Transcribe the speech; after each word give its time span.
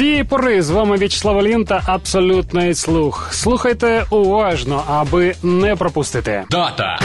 Цієї 0.00 0.24
пори 0.24 0.62
з 0.62 0.70
вами 0.70 0.96
В'ячеслав 0.96 1.42
Лін 1.42 1.64
та 1.64 1.82
абсолютний 1.86 2.74
слух. 2.74 3.28
Слухайте 3.32 4.04
уважно, 4.10 4.84
аби 4.88 5.34
не 5.42 5.76
пропустити. 5.76 6.44
Дата. 6.50 6.98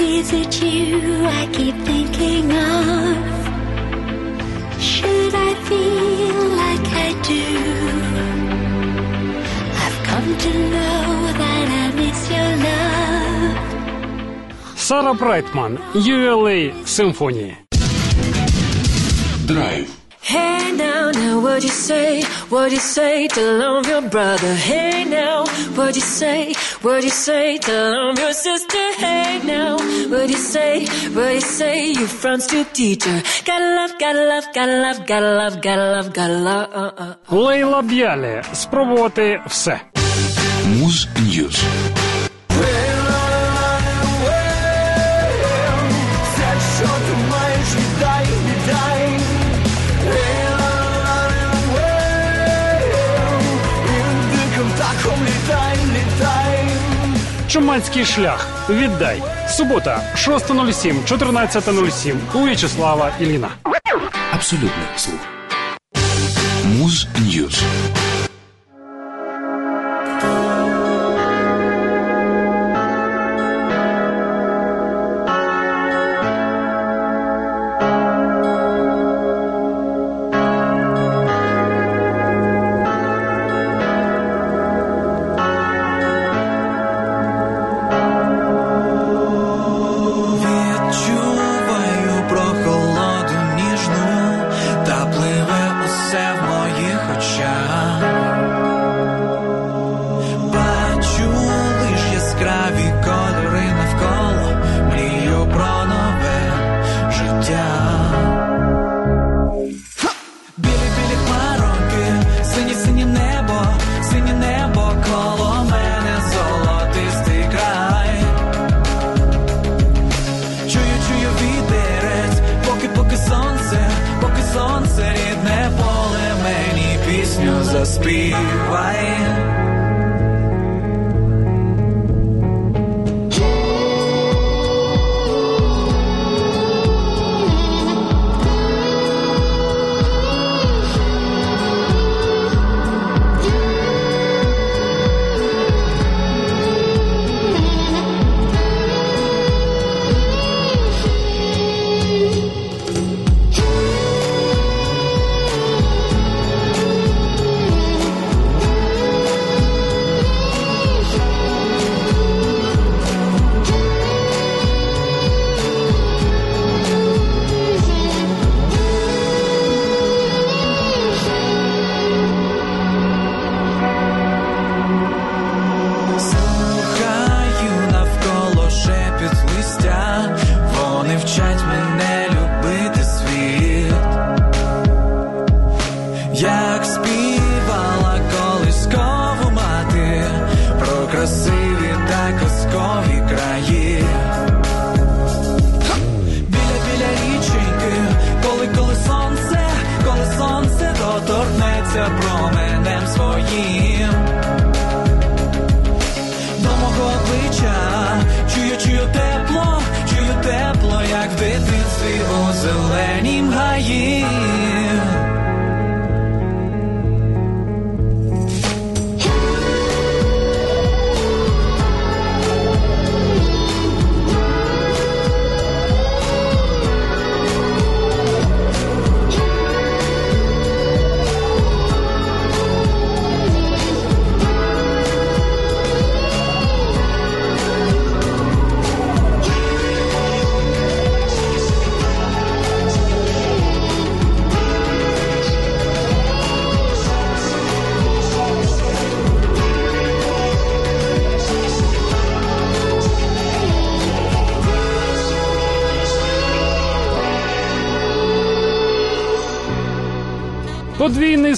Is 0.00 0.32
it 0.42 0.62
you 0.62 1.00
I 1.40 1.46
keep 1.58 1.76
thinking 1.90 2.48
of? 2.68 3.16
Should 4.92 5.34
I 5.48 5.50
feel 5.68 6.40
like 6.62 6.86
I 7.06 7.10
do? 7.30 7.44
I've 9.84 10.00
come 10.10 10.28
to 10.44 10.52
know 10.72 11.04
that 11.42 11.66
I 11.82 11.84
miss 12.00 12.20
your 12.34 12.50
love. 12.66 13.56
Сара 14.76 15.14
Брайтман, 15.14 15.78
ULA 15.94 16.70
Симфонії. 16.86 17.56
Драйв. 19.44 20.05
Hey 20.25 20.71
now, 20.71 21.11
now 21.11 21.41
what'd 21.41 21.63
you 21.63 21.69
say? 21.69 22.23
What'd 22.49 22.71
you 22.71 22.79
say 22.79 23.27
to 23.27 23.41
love 23.63 23.87
your 23.87 24.03
brother? 24.15 24.53
Hey 24.53 25.03
now, 25.03 25.45
what'd 25.75 25.95
you 25.95 26.01
say? 26.01 26.53
What'd 26.83 27.03
you 27.03 27.09
say 27.09 27.57
to 27.57 27.71
love 27.95 28.19
your 28.19 28.33
sister? 28.33 28.83
Hey 28.97 29.41
now, 29.43 29.77
what'd 30.11 30.29
you 30.29 30.37
say? 30.37 30.85
What'd 31.15 31.33
you 31.33 31.41
say? 31.41 31.75
You 31.99 32.05
front 32.07 32.43
stoop 32.43 32.71
teacher. 32.71 33.17
Gotta 33.45 33.75
love, 33.75 33.93
gotta 33.99 34.23
love, 34.33 34.45
gotta 34.53 34.77
love, 34.85 34.99
gotta 35.07 35.31
love, 35.41 35.61
gotta 35.61 35.87
love, 35.95 36.13
gotta 36.13 36.37
love. 36.37 36.67
Uh, 36.73 37.03
uh. 37.03 37.13
Лейла 37.29 37.81
Б'ялі. 37.81 38.41
Спробувати 38.53 39.41
все. 39.47 39.79
Муз 40.65 41.07
Ньюз. 41.19 41.63
Чуманський 57.56 58.04
шлях. 58.04 58.46
Віддай. 58.70 59.22
Субота, 59.48 60.02
6.07, 60.16 61.08
14.07 61.08 62.14
у 62.34 62.42
В'ячеслава 62.42 63.12
Іліна. 63.20 63.48
Абсолютний 64.32 64.86
слух. 64.96 65.20
Муз 66.64 67.06
Ньюз. 67.18 67.62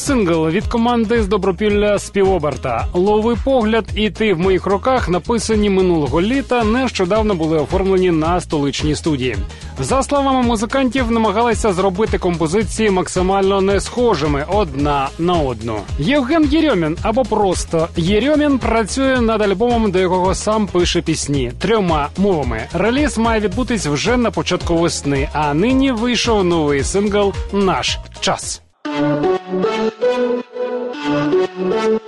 сингл 0.09 0.49
від 0.49 0.67
команди 0.67 1.23
з 1.23 1.29
Добропілля 1.29 1.99
співоберта. 1.99 2.87
Лови 2.95 3.37
погляд 3.45 3.85
і 3.95 4.11
ти 4.11 4.35
в 4.35 4.39
моїх 4.39 4.67
руках 4.67 5.09
написані 5.09 5.71
минулого 5.71 6.23
літа. 6.23 6.65
Нещодавно 6.65 7.35
були 7.35 7.59
оформлені 7.59 8.11
на 8.11 8.41
столичній 8.41 8.95
студії. 8.95 9.37
За 9.81 10.03
словами 10.03 10.43
музикантів, 10.43 11.11
намагалися 11.11 11.73
зробити 11.73 12.19
композиції 12.19 12.91
максимально 12.91 13.61
не 13.61 13.81
схожими 13.81 14.45
одна 14.49 15.09
на 15.19 15.33
одну. 15.33 15.81
Євген 15.99 16.45
Єрьомін 16.45 16.97
або 17.03 17.25
просто 17.25 17.89
Єрьомін 17.97 18.59
працює 18.59 19.21
над 19.21 19.43
альбомом, 19.43 19.91
до 19.91 19.99
якого 19.99 20.35
сам 20.35 20.67
пише 20.67 21.03
пісні 21.03 21.53
трьома 21.59 22.09
мовами. 22.17 22.61
Реліз 22.73 23.19
має 23.19 23.41
відбутись 23.41 23.87
вже 23.87 24.17
на 24.17 24.31
початку 24.31 24.77
весни. 24.77 25.29
А 25.33 25.55
нині 25.55 25.93
вийшов 25.93 26.45
новий 26.45 26.85
сингл 26.85 27.33
Наш 27.53 27.99
час. 28.21 28.63
Thank 28.89 29.29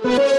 you. 0.05 0.30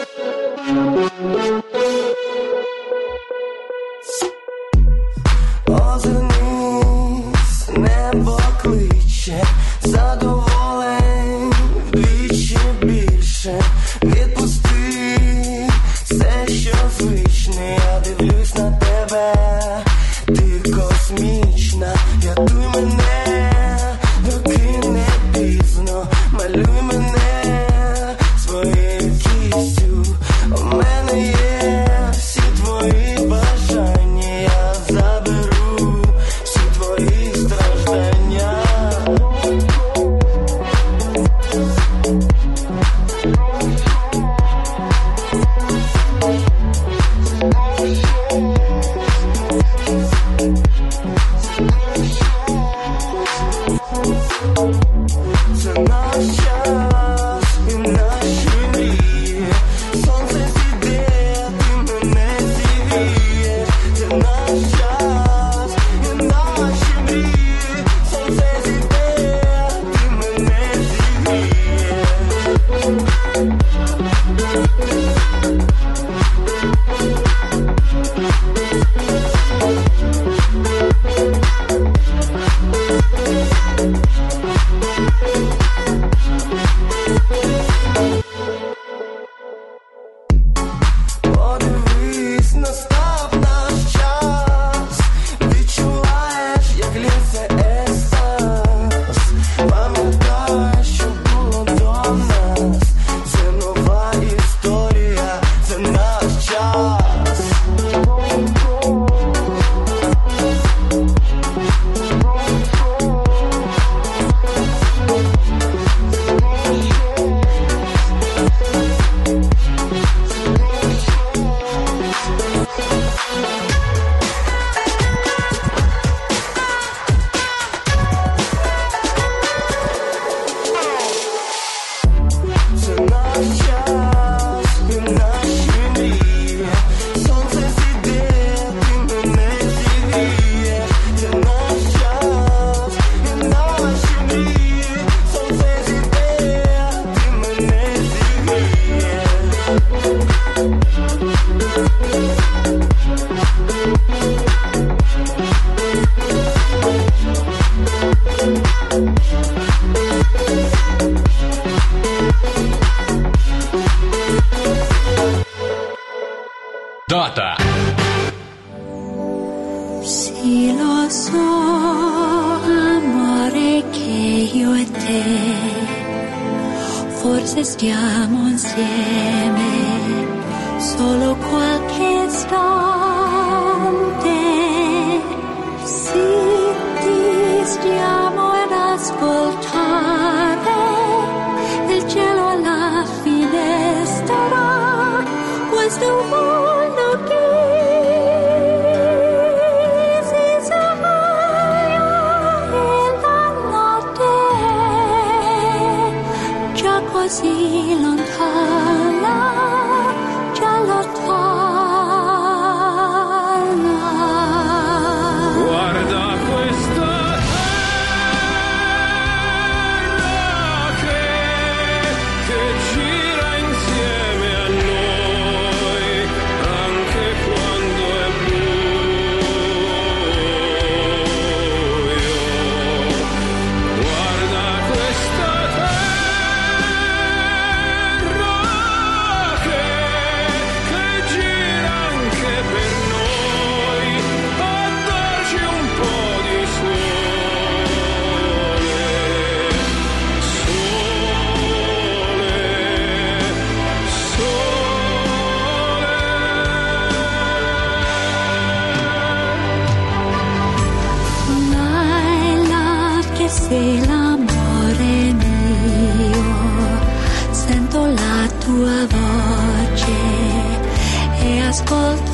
cold 271.92 272.31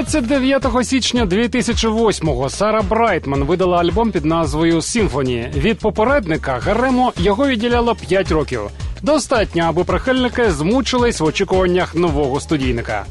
29 0.00 0.66
січня 0.84 1.26
2008-го 1.26 2.50
Сара 2.50 2.82
Брайтман 2.82 3.44
видала 3.44 3.78
альбом 3.78 4.12
під 4.12 4.24
назвою 4.24 4.82
Symphony. 4.82 5.50
Від 5.54 5.78
попередника 5.78 6.58
Гарему 6.58 7.12
його 7.16 7.48
відділяло 7.48 7.94
5 7.94 8.30
років. 8.30 8.60
Достатньо, 9.02 9.64
аби 9.64 9.84
прихильники 9.84 10.50
змучились 10.50 11.20
в 11.20 11.24
очікуваннях 11.24 11.94
нового 11.94 12.40
студійника. 12.40 13.04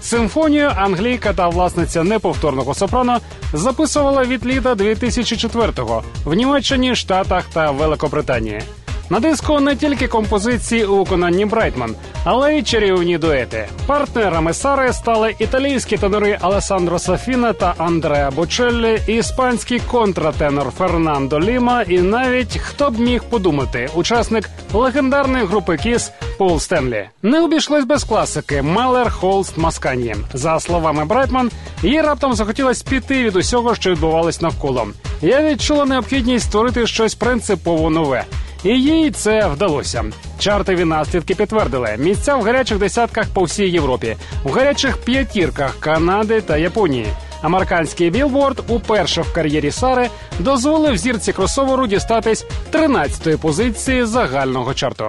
Симфонію 0.00 0.72
англійка 0.76 1.32
та 1.32 1.48
власниця 1.48 2.04
неповторного 2.04 2.74
сопрано 2.74 3.20
записувала 3.52 4.24
від 4.24 4.46
літа 4.46 4.74
2004-го 4.74 6.02
в 6.24 6.34
Німеччині, 6.34 6.94
Штатах 6.94 7.44
та 7.52 7.70
Великобританії. 7.70 8.62
На 9.10 9.20
диску 9.20 9.60
не 9.60 9.76
тільки 9.76 10.08
композиції 10.08 10.84
у 10.84 10.96
виконанні 10.96 11.44
Брайтман, 11.44 11.94
але 12.24 12.58
й 12.58 12.62
чарівні 12.62 13.18
дуети. 13.18 13.68
Партнерами 13.86 14.52
Сари 14.52 14.92
стали 14.92 15.34
італійські 15.38 15.96
тенори 15.96 16.38
Алесандро 16.40 16.98
Сафіна 16.98 17.52
та 17.52 17.74
Андреа 17.78 18.30
Бочеллі, 18.30 19.00
іспанський 19.06 19.80
контратенор 19.90 20.70
Фернандо 20.70 21.40
Ліма 21.40 21.82
і 21.82 21.98
навіть 21.98 22.58
хто 22.58 22.90
б 22.90 23.00
міг 23.00 23.24
подумати, 23.24 23.90
учасник 23.94 24.50
легендарної 24.72 25.44
групи 25.44 25.76
Кіс 25.76 26.12
Пол 26.38 26.60
Стенлі. 26.60 27.08
Не 27.22 27.40
обійшлось 27.40 27.84
без 27.84 28.04
класики 28.04 28.62
Малер 28.62 29.10
Холст 29.10 29.58
Масканьє. 29.58 30.16
За 30.32 30.60
словами 30.60 31.04
Брайтман, 31.04 31.50
їй 31.82 32.00
раптом 32.00 32.34
захотілось 32.34 32.82
піти 32.82 33.24
від 33.24 33.36
усього, 33.36 33.74
що 33.74 33.90
відбувалось 33.90 34.40
навколо. 34.40 34.86
Я 35.22 35.42
відчула 35.42 35.84
необхідність 35.84 36.46
створити 36.46 36.86
щось 36.86 37.14
принципово 37.14 37.90
нове. 37.90 38.24
І 38.64 38.68
їй 38.68 39.10
це 39.10 39.46
вдалося. 39.46 40.04
Чартові 40.38 40.84
наслідки 40.84 41.34
підтвердили 41.34 41.96
місця 41.98 42.36
в 42.36 42.42
гарячих 42.42 42.78
десятках 42.78 43.26
по 43.34 43.42
всій 43.42 43.68
Європі, 43.68 44.16
в 44.44 44.52
гарячих 44.52 44.96
п'ятірках 44.96 45.76
Канади 45.80 46.40
та 46.40 46.56
Японії. 46.56 47.06
Американський 47.42 48.10
білборд 48.10 48.64
уперше 48.68 49.22
в 49.22 49.32
кар'єрі 49.32 49.70
Сари 49.70 50.08
дозволив 50.38 50.96
зірці 50.96 51.32
кросоверу 51.32 51.86
дістатись 51.86 52.46
13-ї 52.72 53.38
позиції 53.38 54.04
загального 54.04 54.74
чарту. 54.74 55.04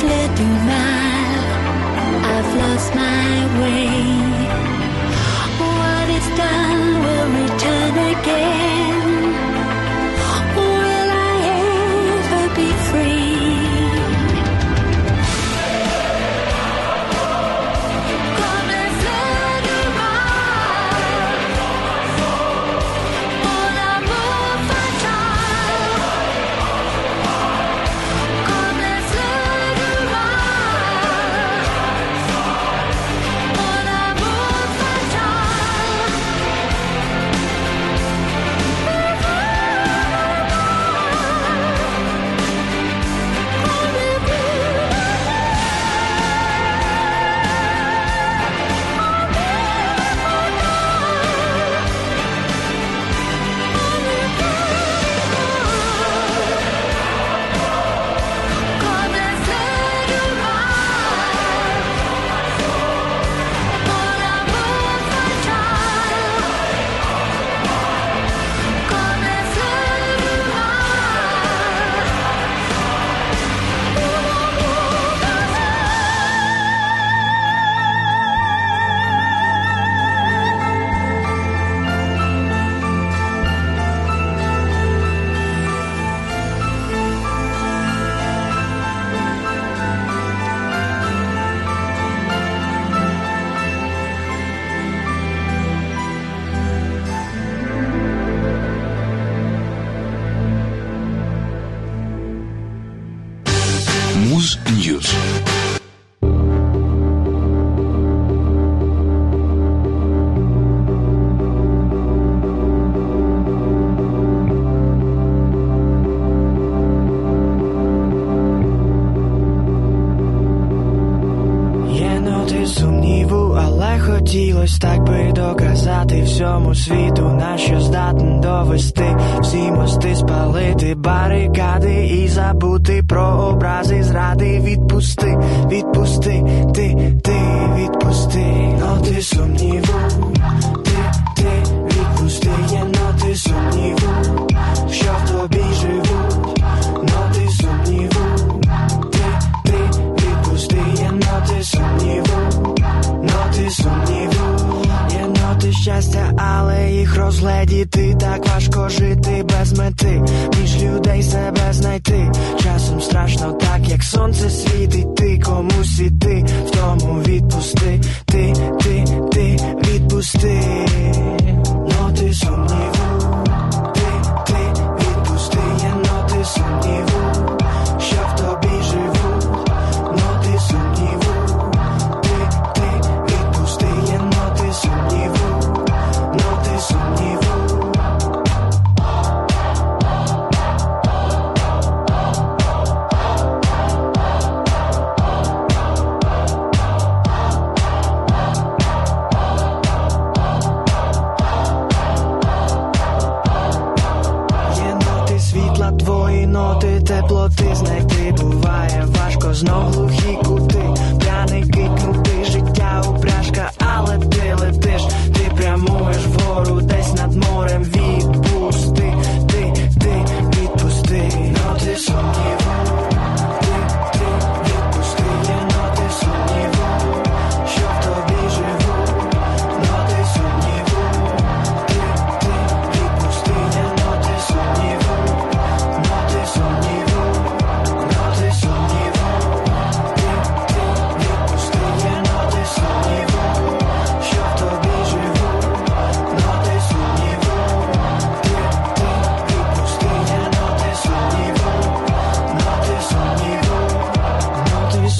flitting 0.00 0.49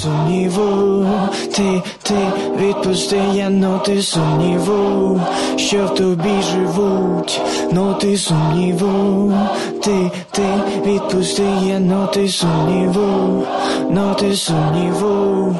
сумніву, 0.00 1.06
ти, 1.56 1.82
ти, 2.02 2.14
відпусти, 2.60 3.20
є 3.32 3.50
ноти 3.50 4.02
сумніву, 4.02 5.20
що 5.56 5.86
в 5.86 5.94
тобі 5.94 6.42
живуть, 6.52 7.40
ноти 7.72 8.16
сумніву, 8.16 9.32
ти, 9.82 10.10
ти, 10.30 10.46
відпусти, 10.86 11.44
є 11.64 11.78
ноти 11.78 12.28
сумніву, 12.28 13.42
ноти 13.90 14.36
сумніву. 14.36 15.54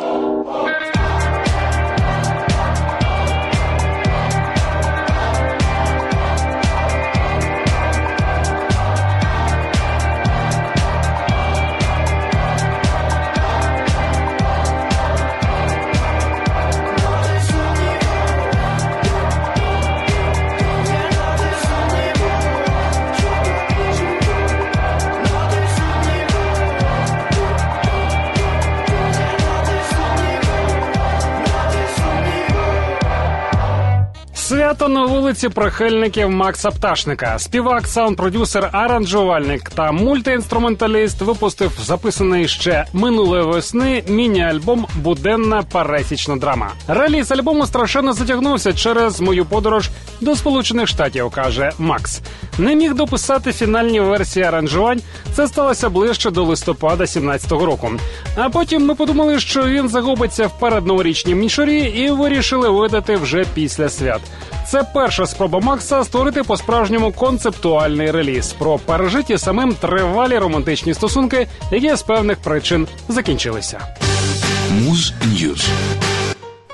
вулиці 35.32 35.50
прихильників 35.50 36.30
Макса 36.30 36.70
Пташника. 36.70 37.39
Співак, 37.39 37.88
саунд-продюсер, 37.88 38.70
аранжувальник 38.72 39.70
та 39.70 39.91
мультиінструменталіст 39.91 41.22
випустив 41.22 41.72
записаний 41.82 42.48
ще 42.48 42.86
минулої 42.94 43.44
весни 43.44 44.04
міні-альбом 44.08 44.88
Буденна 44.96 45.63
пересічна 45.63 46.36
драма. 46.36 46.72
Реліз 46.88 47.32
альбому 47.32 47.65
страшенно 47.65 48.13
затягнувся 48.13 48.74
через 48.74 49.22
мою 49.22 49.46
подорож 49.46 49.89
до 50.22 50.36
Сполучених 50.36 50.88
Штатів, 50.88 51.30
каже 51.30 51.72
Макс. 51.78 52.22
Не 52.58 52.76
міг 52.76 52.94
дописати 52.94 53.54
фінальні 53.54 54.00
версії 54.00 54.46
аранжувань. 54.46 55.02
Це 55.34 55.48
сталося 55.48 55.89
ближче 55.89 56.32
до 56.32 56.44
листопада 56.44 57.04
17-го 57.04 57.65
року. 57.65 57.91
А 58.36 58.50
потім 58.50 58.86
ми 58.86 58.96
подумали, 58.96 59.39
що 59.39 59.63
він 59.63 59.89
загубиться 59.89 60.48
в 60.48 60.60
передноворічній 60.60 61.36
мішурі 61.36 61.80
і 61.80 62.10
вирішили 62.10 62.70
видати 62.70 63.15
вже 63.15 63.46
після 63.54 63.89
свят. 63.89 64.22
Це 64.71 64.84
перша 64.93 65.25
спроба 65.25 65.60
Макса 65.60 66.03
створити 66.03 66.43
по-справжньому 66.43 67.12
концептуальний 67.12 68.12
реліз 68.12 68.53
про 68.53 68.77
пережиті 68.77 69.38
самим 69.38 69.73
тривалі 69.73 70.38
романтичні 70.38 70.93
стосунки, 70.93 71.47
які 71.71 71.95
з 71.95 72.01
певних 72.01 72.38
причин 72.38 72.88
закінчилися. 73.10 73.81
Муз 74.71 75.13
News. 75.26 75.69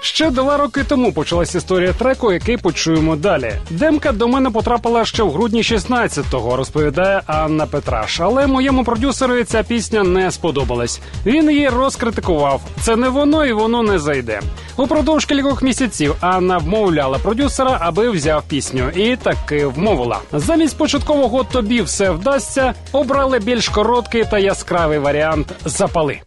Ще 0.02 0.30
два 0.32 0.58
роки 0.58 0.84
тому 0.84 1.14
почалась 1.14 1.56
історія 1.56 1.94
треку, 1.94 2.32
який 2.32 2.58
почуємо 2.58 3.16
далі. 3.16 3.54
Демка 3.70 4.12
до 4.12 4.28
мене 4.28 4.50
потрапила 4.50 5.06
ще 5.06 5.24
в 5.24 5.32
грудні 5.32 5.62
16-го, 5.62 6.56
розповідає 6.56 7.22
Анна 7.26 7.66
Петраш. 7.66 8.20
Але 8.20 8.48
моєму 8.48 8.84
продюсеру 8.84 9.44
ця 9.44 9.64
пісня 9.64 10.04
не 10.04 10.32
сподобалась. 10.32 11.02
Він 11.26 11.52
її 11.52 11.70
розкритикував. 11.70 12.62
Це 12.82 12.96
не 12.96 13.10
воно 13.10 13.46
і 13.46 13.54
воно 13.54 13.84
не 13.84 14.00
зайде. 14.00 14.42
Упродовж 14.78 15.26
кількох 15.26 15.62
місяців 15.62 16.16
Анна 16.22 16.58
вмовляла 16.58 17.18
продюсера, 17.18 17.78
аби 17.82 18.10
взяв 18.10 18.44
пісню, 18.48 18.90
і 18.96 19.16
таки 19.16 19.66
вмовила. 19.66 20.20
Замість 20.34 20.78
початкового 20.78 21.44
тобі 21.44 21.82
все 21.82 22.12
вдасться. 22.12 22.74
Обрали 22.92 23.40
більш 23.40 23.70
короткий 23.70 24.26
та 24.26 24.40
яскравий 24.40 25.00
варіант 25.00 25.48
запали. 25.66 26.20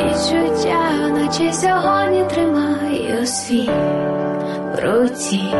Відчуття, 0.00 1.08
наче 1.08 1.52
сьогодні 1.52 2.24
тримаю 2.24 3.26
свій 3.26 3.70
в 4.74 4.80
руці. 4.84 5.54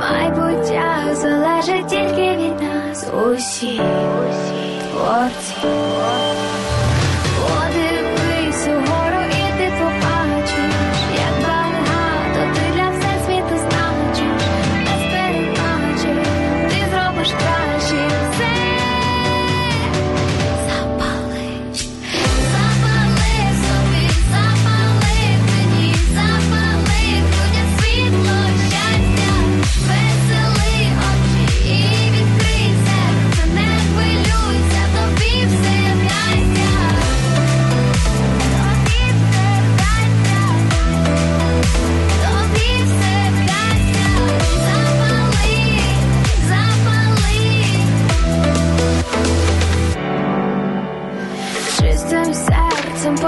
Майбуття 0.00 1.14
залежить 1.14 1.86
тільки 1.88 2.36
від 2.36 2.60
нас 2.60 3.06
усіх 3.26 3.82
творці. 4.90 5.56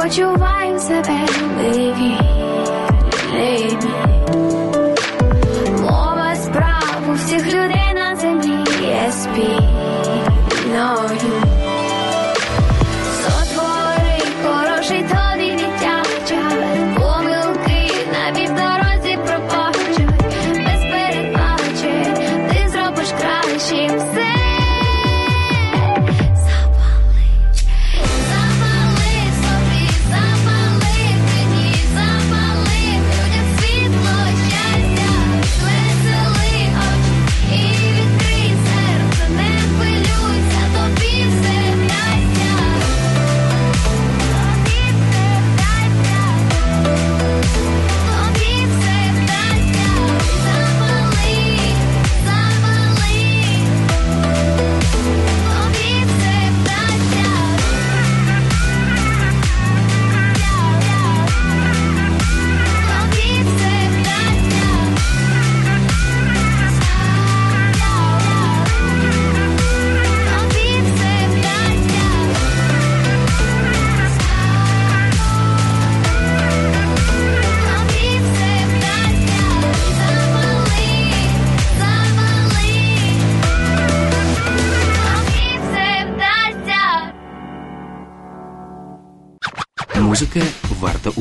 Put 0.05 0.19
your 0.19 0.37
vibes 0.37 0.91
up 0.91 1.09
and 1.09 1.75
leave 1.75 1.97
you 1.97 2.24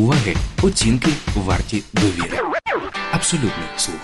уваги, 0.04 0.36
оцінки 0.62 1.12
варті 1.36 1.84
довіри. 1.94 2.40
Абсолютний 3.12 3.68
слух. 3.78 4.00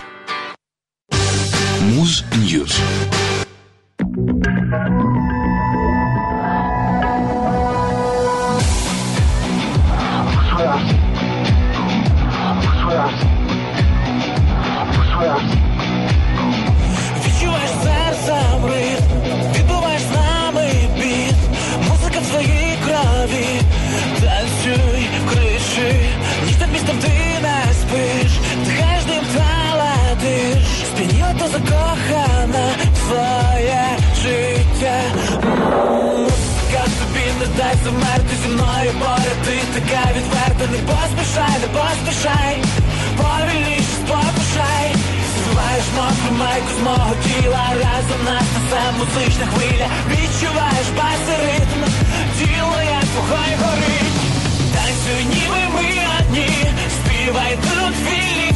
Муз 1.82 2.24
Ньюз. 2.36 2.80
Не 37.98 38.36
зі 38.42 38.48
мною 38.48 38.90
поряд, 39.00 39.38
ти 39.44 39.56
така 39.74 40.02
відверта, 40.16 40.64
не 40.72 40.78
поспішай, 40.90 41.56
не 41.62 41.68
поспішай, 41.78 42.56
повільніше 43.16 43.92
спокушай. 44.00 44.88
Співаєш 45.30 45.86
мокру 45.96 46.32
майку 46.38 46.70
з 46.78 46.82
мого 46.82 47.12
тіла. 47.24 47.64
Разом 47.82 48.20
нас 48.24 48.46
несе 48.54 48.82
музична 48.98 49.46
хвиля. 49.52 49.86
Відчуваєш 50.10 50.88
бас 50.98 51.22
і 51.34 51.36
ритм. 51.46 51.80
Тіло 52.38 52.78
як 52.98 53.08
вогонь 53.16 53.56
горить. 53.62 54.18
Танцюй 54.74 55.24
ніби 55.34 55.62
ми 55.74 55.88
одні. 56.18 56.50
Співай 56.96 57.58
тут 57.62 57.94
вільні 58.06 58.52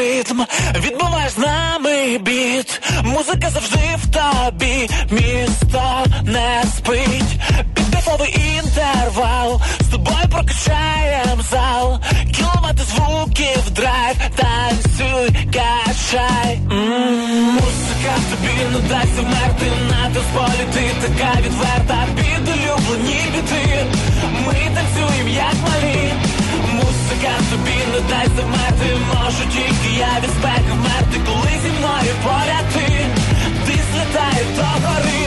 ритм, 0.00 0.40
відбуваєш 0.76 1.32
з 1.32 1.38
нами 1.38 2.18
біт. 2.18 2.80
Музика 3.04 3.50
завжди 3.50 3.78
в 4.02 4.06
тобі, 4.10 4.90
місто 5.10 6.04
не 6.24 6.62
спить. 6.76 7.32
Підкайфовий 7.74 8.34
інтервал, 8.56 9.60
з 9.80 9.86
тобою 9.88 10.26
прокачаєм 10.30 11.42
зал. 11.50 12.00
Кілометри 12.36 12.84
звуків, 12.94 13.70
драйв, 13.70 14.16
танцюй, 14.36 15.28
качай. 15.46 16.54
М, 16.72 17.52
Музика 17.54 18.14
тобі 18.30 18.52
не 18.72 18.88
дасть 18.88 19.18
вмерти 19.18 19.66
на 19.90 20.10
танцполі 20.14 20.64
ти 20.74 20.90
така 21.02 21.40
відверта. 21.40 22.06
Під 22.16 22.48
улюблені 22.48 23.20
біти. 23.34 23.86
Ми 24.46 24.54
танцюємо 24.74 25.28
як 25.28 25.54
малі. 25.68 26.12
Музика 27.20 27.38
тобі 27.50 27.76
не 27.92 28.00
дасть 28.00 28.36
замерти 28.36 28.96
Можу 29.14 29.44
тільки 29.52 29.98
я 29.98 30.20
від 30.22 30.30
спеки 30.30 30.72
вмерти 30.72 31.20
Коли 31.26 31.52
зі 31.62 31.70
мною 31.78 32.14
поряд 32.24 32.66
ти 32.72 33.06
Ти 33.66 33.72
злітаєш 33.72 34.46
до 34.56 34.62
гори 34.62 35.26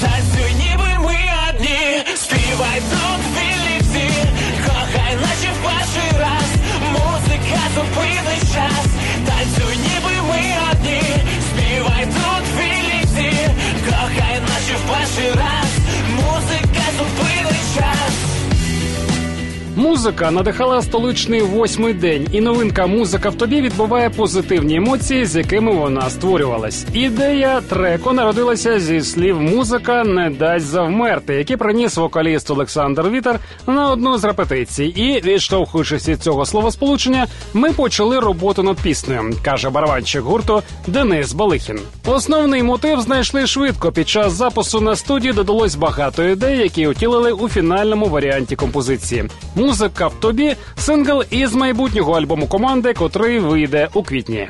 Танцюй 0.00 0.54
ніби 0.54 0.90
ми 1.04 1.18
одні 1.48 2.04
Співай 2.16 2.80
тут 2.90 3.20
вільні 3.36 3.76
всі 3.80 4.08
Кохай 4.66 5.14
наче 5.22 5.50
в 5.52 5.58
перший 5.64 6.20
раз 6.20 6.48
Музика 6.92 7.60
зупинить 7.74 8.54
час 8.54 8.86
Танцюй 9.26 9.76
ніби 9.76 10.14
ми 10.28 10.42
одні 10.72 11.02
Співай 11.48 12.04
тут 12.04 12.44
вільні 12.58 13.04
всі 13.04 13.32
Кохай 13.86 14.40
наче 14.48 14.74
в 14.76 14.90
перший 14.90 15.30
раз 15.30 15.70
Музика 16.16 16.84
зупинить 16.98 17.74
час 17.76 18.39
Музика 19.76 20.30
надихала 20.30 20.82
столичний 20.82 21.42
восьмий 21.42 21.94
день, 21.94 22.26
і 22.32 22.40
новинка 22.40 22.86
музика 22.86 23.28
в 23.28 23.34
тобі 23.34 23.60
відбуває 23.60 24.10
позитивні 24.10 24.76
емоції, 24.76 25.26
з 25.26 25.36
якими 25.36 25.72
вона 25.72 26.10
створювалась. 26.10 26.86
Ідея 26.94 27.60
треку 27.60 28.12
народилася 28.12 28.80
зі 28.80 29.00
слів 29.00 29.40
музика 29.40 30.04
не 30.04 30.30
дасть 30.30 30.66
завмерти, 30.66 31.34
які 31.34 31.56
приніс 31.56 31.96
вокаліст 31.96 32.50
Олександр 32.50 33.08
Вітер 33.08 33.40
на 33.66 33.90
одну 33.90 34.18
з 34.18 34.24
репетицій. 34.24 34.84
І 34.84 35.20
відштовхуючись 35.24 36.08
від 36.08 36.22
цього 36.22 36.46
словосполучення, 36.46 37.26
ми 37.54 37.72
почали 37.72 38.20
роботу 38.20 38.62
над 38.62 38.76
піснею, 38.76 39.34
каже 39.42 39.70
барабанщик 39.70 40.22
гурту 40.22 40.62
Денис 40.86 41.32
Балихін. 41.32 41.78
Основний 42.06 42.62
мотив 42.62 43.00
знайшли 43.00 43.46
швидко. 43.46 43.92
Під 43.92 44.08
час 44.08 44.32
запису 44.32 44.80
на 44.80 44.96
студії 44.96 45.32
додалось 45.32 45.74
багато 45.74 46.24
ідей, 46.24 46.58
які 46.58 46.86
утілили 46.86 47.32
у 47.32 47.48
фінальному 47.48 48.06
варіанті 48.06 48.56
композиції. 48.56 49.24
Музика 49.60 50.06
в 50.06 50.14
тобі 50.20 50.56
сингл 50.76 51.22
із 51.30 51.54
майбутнього 51.54 52.12
альбому 52.12 52.46
команди, 52.46 52.92
котрий 52.94 53.38
вийде 53.38 53.88
у 53.94 54.02
квітні. 54.02 54.48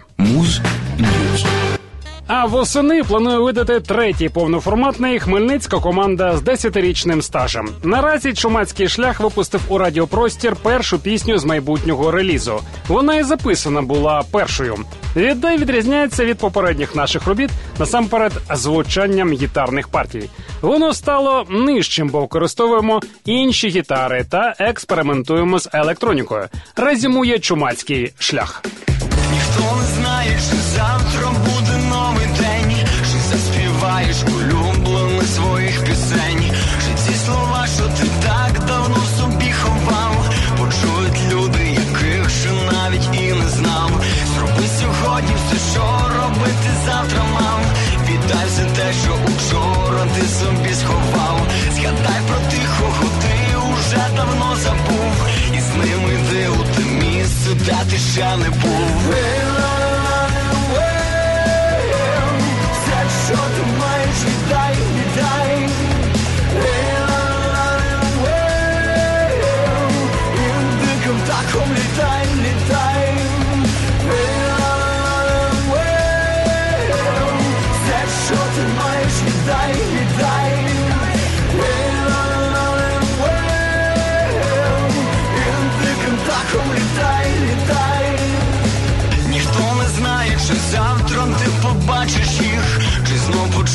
А 2.33 2.47
восени 2.47 3.05
планує 3.05 3.38
видати 3.38 3.81
третій 3.81 4.29
повноформатний 4.29 5.19
хмельницька 5.19 5.79
команда 5.79 6.37
з 6.37 6.43
10-річним 6.43 7.23
стажем. 7.23 7.69
Наразі 7.83 8.35
чумацький 8.35 8.88
шлях 8.88 9.21
випустив 9.21 9.61
у 9.69 9.79
радіопростір 9.79 10.57
першу 10.57 10.99
пісню 10.99 11.38
з 11.38 11.45
майбутнього 11.45 12.11
релізу. 12.11 12.61
Вона 12.88 13.16
і 13.16 13.23
записана 13.23 13.83
була 13.83 14.23
першою. 14.31 14.77
Віддай 15.16 15.59
відрізняється 15.59 16.25
від 16.25 16.38
попередніх 16.38 16.95
наших 16.95 17.27
робіт 17.27 17.51
насамперед 17.79 18.33
звучанням 18.55 19.33
гітарних 19.33 19.88
партій. 19.88 20.31
Воно 20.62 20.95
стало 20.95 21.47
нижчим, 21.51 22.09
бо 22.09 22.21
використовуємо 22.21 23.01
інші 23.25 23.69
гітари 23.69 24.25
та 24.31 24.55
експериментуємо 24.59 25.59
з 25.59 25.69
електронікою. 25.73 26.49
Резюмує 26.77 27.38
чумацький 27.38 28.12
шлях. 28.19 28.62
Ніхто 29.33 29.77
не 29.77 29.87
знає, 29.87 30.40
чи 30.51 30.57
завтра 30.57 31.29
буде 31.29 31.60
улюблену 34.09 35.21
теми 35.21 35.29
своїх 35.29 35.85
пісень. 35.85 36.53
Чи 36.85 37.03
ці 37.03 37.19
слова, 37.19 37.67
що 37.77 37.83
ти 37.83 38.11
так 38.23 38.65
давно 38.67 38.97
в 38.97 39.21
собі 39.21 39.53
ховав, 39.53 40.31
почують 40.59 41.33
люди, 41.33 41.65
яких 41.65 42.31
ще 42.31 42.51
навіть 42.73 43.09
і 43.13 43.33
не 43.33 43.49
знав. 43.49 43.91
Зроби 44.35 44.69
сьогодні 44.81 45.35
все, 45.35 45.73
що 45.73 45.83
робити 46.17 46.71
завтра 46.87 47.23
мав. 47.35 47.61
Віддай 48.09 48.47
все 48.49 48.65
те, 48.65 48.93
що 49.03 49.13
учора 49.13 50.07
ти 50.15 50.27
собі 50.29 50.75
сховав. 50.75 51.41
Згадай 51.75 52.21
про 52.29 52.37
тих, 52.51 52.77
кого 52.81 53.11
ти 53.23 53.57
уже 53.57 54.07
давно 54.17 54.57
забув. 54.57 55.13
І 55.55 55.61
з 55.61 55.77
ними 55.77 56.15
йди 56.15 56.49
у 56.49 56.77
те 56.77 56.83
місце, 56.83 57.51
де 57.55 57.91
ти 57.91 57.99
ще 57.99 58.37
не 58.37 58.51
був. 58.51 59.50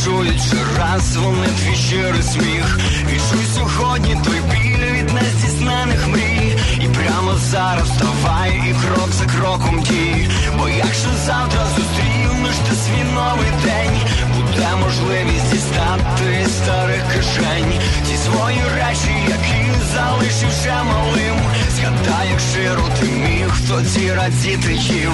Знов 0.05 0.17
почують 0.17 0.53
раз 0.77 1.15
вони 1.15 1.47
твій 1.47 1.75
щирий 1.75 2.21
сміх. 2.21 2.79
Відчуй 3.11 3.45
сьогодні 3.55 4.17
той 4.25 4.41
біль 4.51 4.91
від 4.91 5.13
нездійснених 5.13 6.07
мрій. 6.07 6.57
І 6.81 6.87
прямо 6.87 7.35
зараз 7.35 7.89
вставай 7.89 8.63
і 8.69 8.73
крок 8.73 9.09
за 9.11 9.25
кроком 9.25 9.83
дій. 9.83 10.29
Бо 10.57 10.69
якщо 10.69 11.09
завтра 11.25 11.65
зустрінеш 11.75 12.55
ти 12.69 12.75
свій 12.75 13.13
новий 13.13 13.51
день, 13.63 13.99
буде 14.35 14.67
можливість 14.83 15.51
дістати 15.51 16.47
старих 16.49 17.03
кишень. 17.13 17.79
Ті 18.07 18.17
свої 18.17 18.61
речі, 18.75 19.13
які 19.29 19.85
залишив 19.93 20.51
ще 20.61 20.83
малим. 20.83 21.35
Згадай, 21.75 22.29
як 22.31 22.39
щиро 22.39 22.83
ти 22.99 23.05
міг 23.05 23.53
тоді 23.69 24.13
радіти 24.13 24.73
їм. 24.73 25.13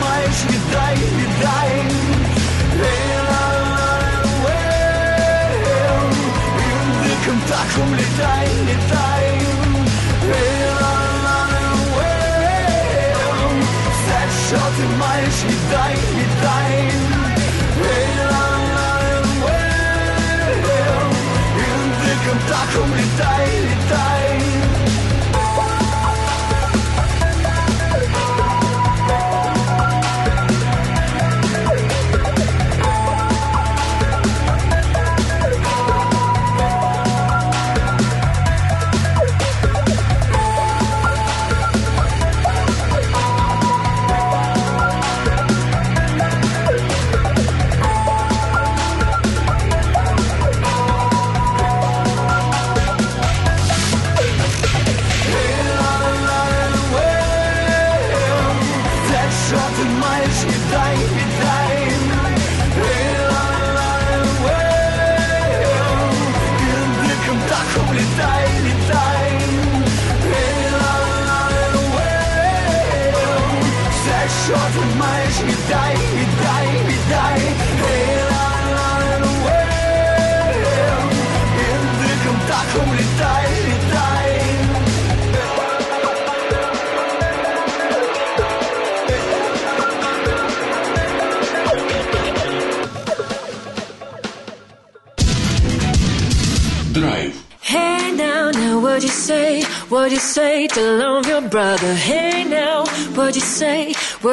Маєш, 0.00 0.36
віддай, 0.50 0.96
віддай. 1.16 1.84
І 2.74 2.76
диким 7.08 7.40
птахом 7.46 7.94
літай, 7.94 8.48
літай. 8.68 9.40
Все, 13.92 14.20
що 14.48 14.56
ти 14.56 14.84
маєш, 14.98 15.34
віддай, 15.44 15.96
віддай. 16.16 17.11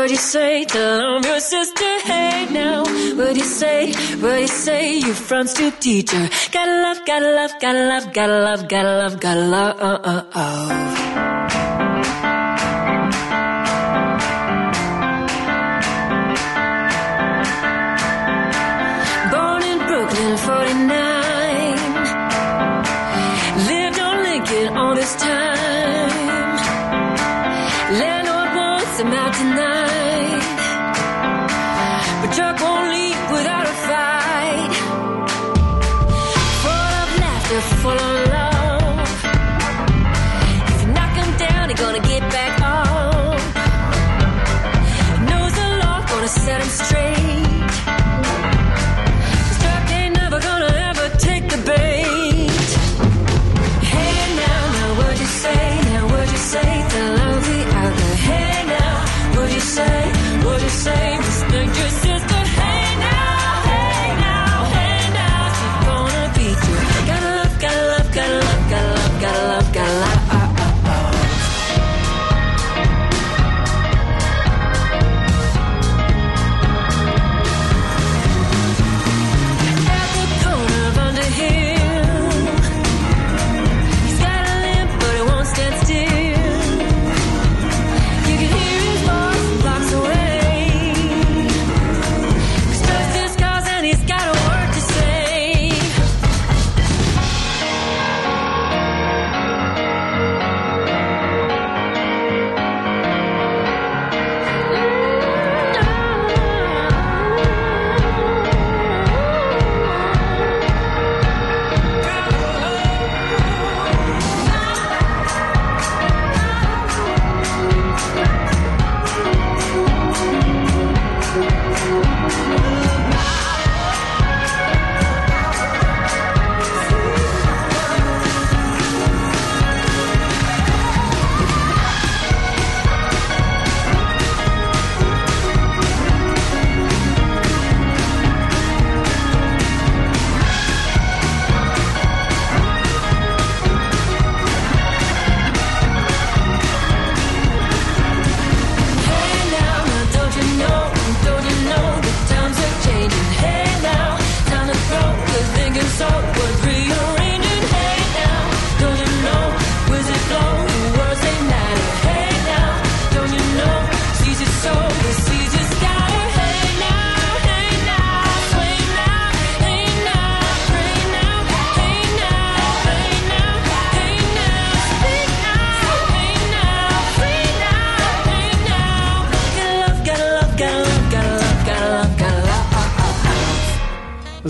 Say? 0.08 0.10
What'd 0.10 0.12
you 0.12 0.18
say 0.18 0.66
to 0.66 0.80
love 0.80 1.26
your 1.26 1.40
sister? 1.40 2.00
Hey 2.00 2.48
now, 2.52 2.84
what'd 3.16 3.38
you 3.38 3.44
say? 3.44 3.94
What'd 4.22 4.42
you 4.42 4.48
say? 4.48 5.00
You 5.00 5.14
from 5.14 5.48
to 5.48 5.72
teacher. 5.72 6.30
Gotta 6.52 6.72
love, 6.72 7.06
gotta 7.06 7.32
love, 7.36 7.52
gotta 7.60 7.88
love, 7.88 8.14
gotta 8.14 8.40
love, 8.40 8.70
gotta 8.70 8.98
love, 8.98 9.20
gotta 9.20 9.42
love. 9.42 9.80
Uh, 9.80 10.24
uh. 10.34 11.39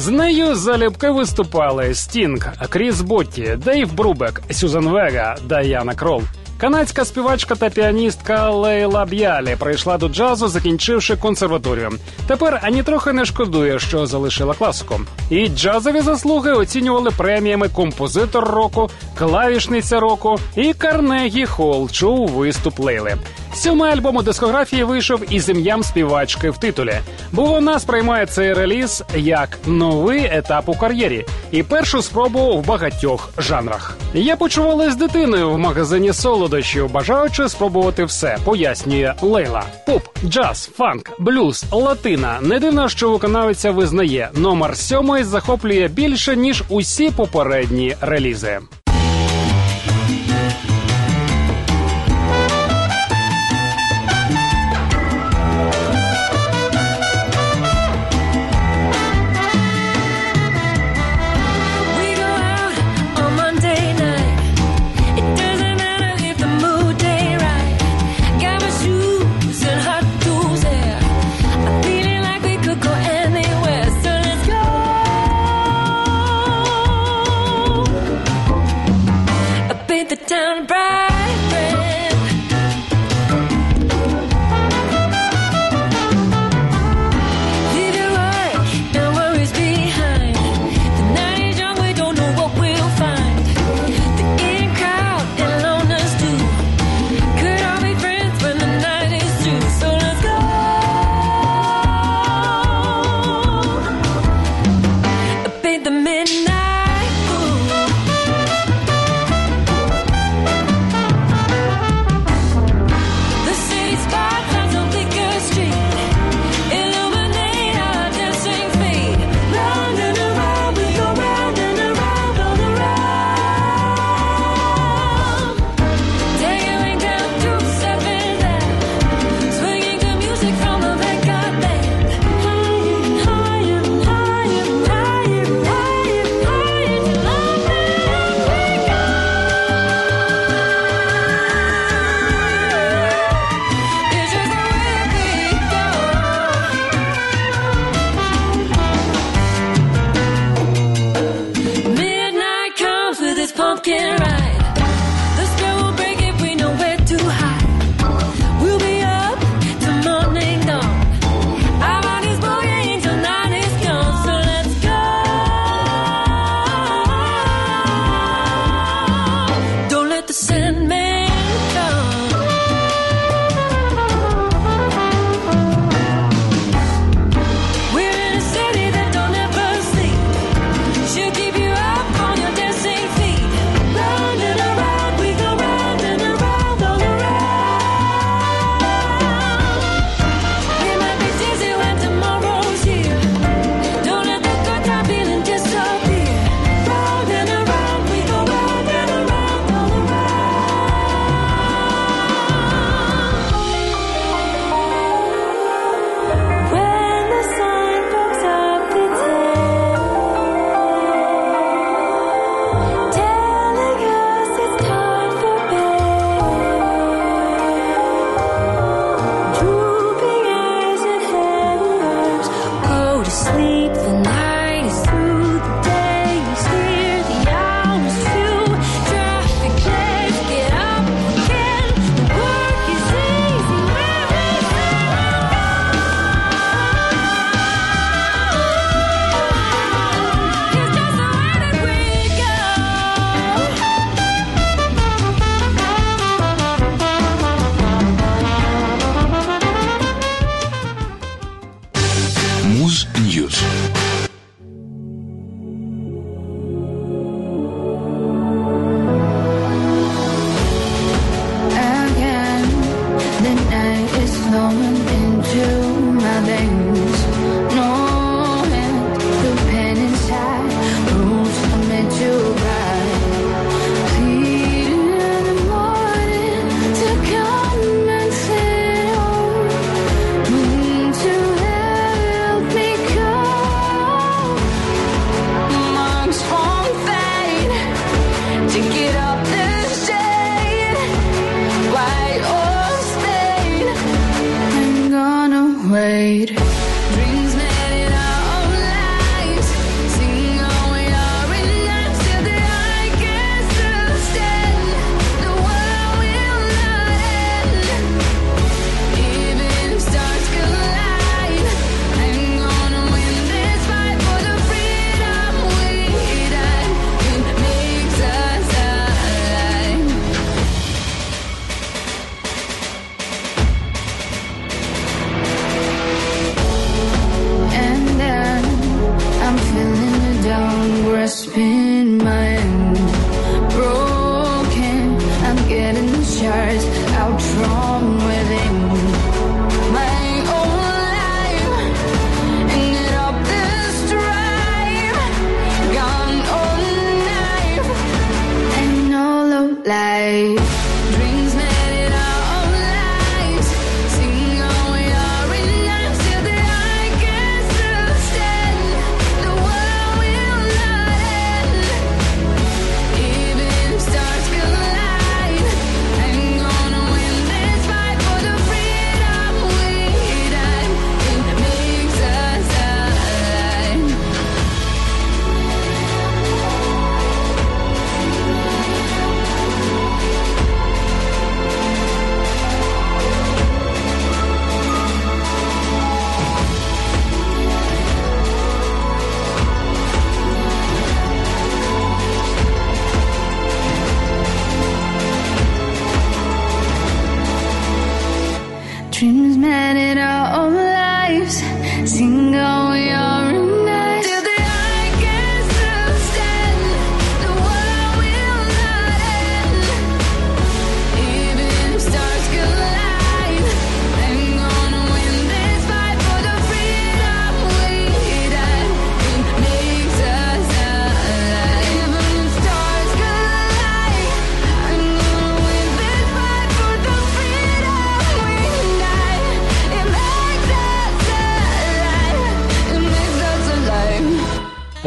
Нею 0.09 0.55
залюбки 0.55 1.09
виступали 1.09 1.93
Стінг, 1.93 2.53
Кріс 2.69 3.01
Ботті, 3.01 3.57
Дейв 3.65 3.93
Брубек, 3.93 4.41
Сюзан 4.51 4.89
Вега, 4.89 5.37
Даяна 5.45 5.95
Кролл. 5.95 6.21
Канадська 6.59 7.05
співачка 7.05 7.55
та 7.55 7.69
піаністка 7.69 8.49
Лейла 8.49 9.05
Б'ялі 9.05 9.55
прийшла 9.59 9.97
до 9.97 10.09
джазу, 10.09 10.47
закінчивши 10.47 11.15
консерваторію. 11.15 11.91
Тепер 12.27 12.59
ані 12.63 12.83
трохи 12.83 13.13
не 13.13 13.25
шкодує, 13.25 13.79
що 13.79 14.05
залишила 14.05 14.53
класику. 14.53 15.01
І 15.29 15.47
джазові 15.47 16.01
заслуги 16.01 16.51
оцінювали 16.51 17.11
преміями 17.11 17.69
композитор 17.69 18.43
року, 18.43 18.89
клавішниця 19.17 19.99
року 19.99 20.39
і 20.55 20.73
Карнегі 20.73 21.45
Холчу 21.45 22.25
виступ 22.25 22.79
Лейли. 22.79 23.15
Сьомий 23.53 23.91
альбом 23.91 24.15
у 24.15 24.21
дискографії 24.21 24.83
вийшов 24.83 25.21
із 25.29 25.49
ім'ям 25.49 25.83
співачки 25.83 26.49
в 26.49 26.57
титулі, 26.57 26.93
бо 27.31 27.45
вона 27.45 27.79
сприймає 27.79 28.25
цей 28.25 28.53
реліз 28.53 29.03
як 29.15 29.57
новий 29.65 30.25
етап 30.31 30.69
у 30.69 30.73
кар'єрі 30.75 31.25
і 31.51 31.63
першу 31.63 32.01
спробу 32.01 32.57
в 32.57 32.65
багатьох 32.65 33.29
жанрах. 33.37 33.97
Я 34.13 34.35
почувалася 34.35 34.91
з 34.91 34.95
дитиною 34.95 35.51
в 35.51 35.59
магазині 35.59 36.13
солодощів, 36.13 36.91
бажаючи 36.91 37.49
спробувати 37.49 38.05
все, 38.05 38.37
пояснює 38.43 39.13
Лейла. 39.21 39.63
Поп, 39.85 40.03
джаз, 40.25 40.71
фанк, 40.77 41.11
блюз, 41.19 41.65
латина. 41.71 42.37
Не 42.41 42.59
дивно, 42.59 42.89
що 42.89 43.11
виконавиця 43.11 43.71
визнає 43.71 44.29
номер 44.33 44.77
сьомий 44.77 45.23
захоплює 45.23 45.87
більше 45.87 46.35
ніж 46.35 46.63
усі 46.69 47.09
попередні 47.09 47.95
релізи. 48.01 48.59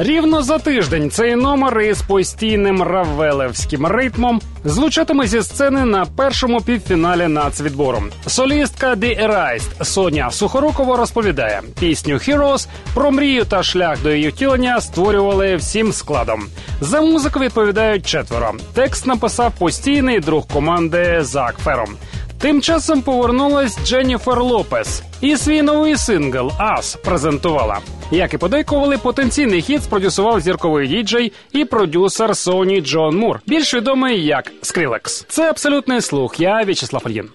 Рівно 0.04 0.42
за 0.42 0.58
тиждень 0.58 1.10
цей 1.10 1.36
номер 1.36 1.80
із 1.80 2.02
постійним 2.02 2.82
равелевським 2.82 3.86
ритмом 3.86 4.40
звучатиме 4.64 5.26
зі 5.26 5.42
сцени 5.42 5.84
на 5.84 6.06
першому 6.06 6.60
півфіналі 6.60 7.28
нацвідбору. 7.28 8.02
Солістка 8.26 8.94
The 8.94 9.26
Erised 9.28 9.84
Соня 9.84 10.30
Сухорукова 10.30 10.96
розповідає, 10.96 11.62
пісню 11.80 12.14
Heroes 12.14 12.68
про 12.94 13.10
мрію 13.10 13.44
та 13.44 13.62
шлях 13.62 14.02
до 14.02 14.10
її 14.12 14.28
втілення 14.28 14.80
створювали 14.80 15.56
всім 15.56 15.92
складом. 15.92 16.46
За 16.80 17.00
музику 17.00 17.40
відповідають 17.40 18.06
четверо. 18.06 18.54
Текст 18.74 19.06
написав 19.06 19.52
постійний 19.58 20.20
друг 20.20 20.46
команди 20.46 21.18
Зак 21.20 21.54
Фером. 21.58 21.96
Тим 22.42 22.60
часом 22.62 23.02
повернулась 23.02 23.78
Дженніфер 23.84 24.42
Лопес 24.42 25.02
і 25.20 25.36
свій 25.36 25.62
новий 25.62 25.96
сингл 25.96 26.52
Us 26.58 26.96
презентувала. 27.04 27.78
Як 28.10 28.34
і 28.34 28.38
подейкували, 28.38 28.98
потенційний 28.98 29.62
хіт 29.62 29.82
спродюсував 29.82 30.40
зірковий 30.40 30.88
діджей 30.88 31.32
і 31.52 31.64
продюсер 31.64 32.36
Соні 32.36 32.80
Джон 32.80 33.16
Мур, 33.16 33.40
більш 33.46 33.74
відомий 33.74 34.24
як 34.24 34.52
Skrillex. 34.62 35.24
Це 35.28 35.50
абсолютний 35.50 36.00
слух. 36.00 36.40
Я 36.40 36.62
В'ячеслав 36.62 37.02
Ільїн. 37.06 37.28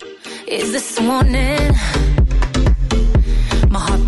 Is 0.47 0.65
this 0.65 1.01
morning? 1.01 1.71
My 3.71 3.79
heart 3.79 4.07